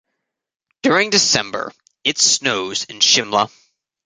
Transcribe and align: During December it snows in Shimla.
During 0.81 1.11
December 1.11 1.71
it 2.03 2.17
snows 2.17 2.85
in 2.85 3.01
Shimla. 3.01 3.51